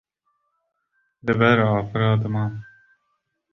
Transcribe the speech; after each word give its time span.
li 1.25 1.33
ber 1.39 1.57
afira 1.77 2.09
dimam 2.21 2.53